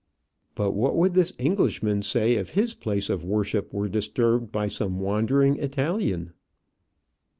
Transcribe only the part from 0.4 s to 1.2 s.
But what would